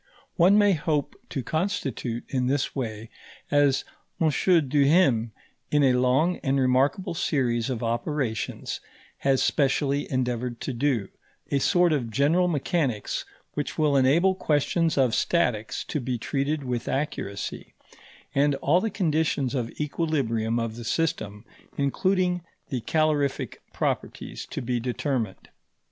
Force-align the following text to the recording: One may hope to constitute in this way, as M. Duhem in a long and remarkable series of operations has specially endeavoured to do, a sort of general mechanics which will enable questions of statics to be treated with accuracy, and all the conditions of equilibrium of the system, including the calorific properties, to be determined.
One 0.35 0.57
may 0.57 0.73
hope 0.73 1.15
to 1.29 1.43
constitute 1.43 2.25
in 2.27 2.47
this 2.47 2.75
way, 2.75 3.11
as 3.51 3.85
M. 4.19 4.29
Duhem 4.67 5.31
in 5.69 5.83
a 5.83 5.93
long 5.93 6.37
and 6.37 6.59
remarkable 6.59 7.13
series 7.13 7.69
of 7.69 7.83
operations 7.83 8.79
has 9.19 9.43
specially 9.43 10.11
endeavoured 10.11 10.59
to 10.61 10.73
do, 10.73 11.09
a 11.51 11.59
sort 11.59 11.93
of 11.93 12.09
general 12.09 12.47
mechanics 12.47 13.25
which 13.53 13.77
will 13.77 13.95
enable 13.95 14.33
questions 14.33 14.97
of 14.97 15.13
statics 15.13 15.83
to 15.83 15.99
be 15.99 16.17
treated 16.17 16.63
with 16.63 16.87
accuracy, 16.87 17.75
and 18.33 18.55
all 18.55 18.81
the 18.81 18.89
conditions 18.89 19.53
of 19.53 19.69
equilibrium 19.79 20.57
of 20.57 20.77
the 20.77 20.83
system, 20.83 21.45
including 21.77 22.41
the 22.69 22.81
calorific 22.81 23.61
properties, 23.71 24.47
to 24.47 24.63
be 24.63 24.79
determined. 24.79 25.49